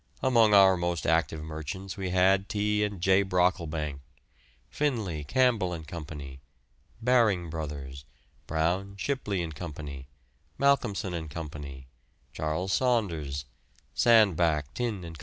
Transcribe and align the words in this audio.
Among 0.23 0.55
our 0.55 0.77
most 0.77 1.05
active 1.05 1.43
merchants 1.43 1.95
we 1.95 2.09
had 2.09 2.49
T. 2.49 2.83
and 2.83 2.99
J. 2.99 3.21
Brocklebank; 3.21 3.99
Finlay, 4.67 5.23
Campbell 5.23 5.73
and 5.73 5.87
Co.; 5.87 6.01
Baring 7.03 7.51
Brothers; 7.51 8.05
Brown, 8.47 8.95
Shipley 8.97 9.43
and 9.43 9.53
Co.; 9.53 9.71
Malcolmson 10.57 11.13
and 11.13 11.29
Co.; 11.29 11.47
Charles 12.33 12.73
Saunders; 12.73 13.45
Sandbach, 13.93 14.73
Tinne 14.73 15.03
and 15.03 15.19
Co. 15.19 15.19